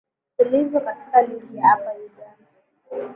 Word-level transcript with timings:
tulivyo 0.37 0.79
katika 0.81 1.21
ligi 1.21 1.57
ya 1.57 1.67
hapa 1.67 1.91
uganda 1.93 2.39